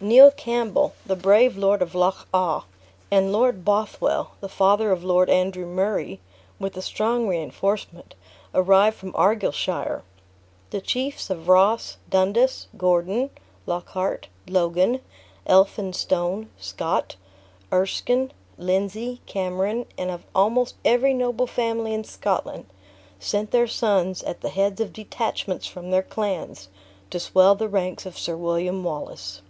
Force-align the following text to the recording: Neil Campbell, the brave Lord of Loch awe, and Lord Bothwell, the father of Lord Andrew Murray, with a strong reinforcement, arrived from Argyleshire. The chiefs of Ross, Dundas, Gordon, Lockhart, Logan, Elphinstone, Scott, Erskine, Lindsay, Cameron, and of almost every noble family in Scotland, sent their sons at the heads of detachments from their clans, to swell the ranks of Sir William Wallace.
Neil 0.00 0.30
Campbell, 0.30 0.92
the 1.04 1.16
brave 1.16 1.56
Lord 1.56 1.82
of 1.82 1.92
Loch 1.92 2.28
awe, 2.32 2.66
and 3.10 3.32
Lord 3.32 3.64
Bothwell, 3.64 4.30
the 4.40 4.48
father 4.48 4.92
of 4.92 5.02
Lord 5.02 5.28
Andrew 5.28 5.66
Murray, 5.66 6.20
with 6.60 6.76
a 6.76 6.82
strong 6.82 7.26
reinforcement, 7.26 8.14
arrived 8.54 8.96
from 8.96 9.12
Argyleshire. 9.16 10.02
The 10.70 10.80
chiefs 10.80 11.30
of 11.30 11.48
Ross, 11.48 11.96
Dundas, 12.08 12.68
Gordon, 12.76 13.30
Lockhart, 13.66 14.28
Logan, 14.46 15.00
Elphinstone, 15.46 16.48
Scott, 16.60 17.16
Erskine, 17.72 18.32
Lindsay, 18.56 19.20
Cameron, 19.26 19.84
and 19.98 20.12
of 20.12 20.22
almost 20.32 20.76
every 20.84 21.12
noble 21.12 21.48
family 21.48 21.92
in 21.92 22.04
Scotland, 22.04 22.66
sent 23.18 23.50
their 23.50 23.66
sons 23.66 24.22
at 24.22 24.42
the 24.42 24.50
heads 24.50 24.80
of 24.80 24.92
detachments 24.92 25.66
from 25.66 25.90
their 25.90 26.04
clans, 26.04 26.68
to 27.10 27.18
swell 27.18 27.56
the 27.56 27.68
ranks 27.68 28.06
of 28.06 28.16
Sir 28.16 28.36
William 28.36 28.84
Wallace. 28.84 29.42